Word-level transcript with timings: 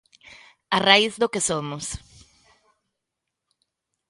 A 0.75 0.77
raíz 0.87 1.13
do 1.21 1.31
que 1.33 1.45
somos. 1.49 1.85